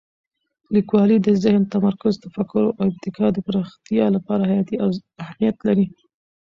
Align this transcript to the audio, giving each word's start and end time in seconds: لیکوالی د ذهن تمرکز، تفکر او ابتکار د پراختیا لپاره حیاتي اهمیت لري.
لیکوالی 0.75 1.17
د 1.21 1.27
ذهن 1.43 1.63
تمرکز، 1.73 2.13
تفکر 2.25 2.61
او 2.67 2.71
ابتکار 2.89 3.29
د 3.33 3.39
پراختیا 3.47 4.05
لپاره 4.15 4.43
حیاتي 4.51 4.75
اهمیت 5.23 5.57
لري. 5.67 5.85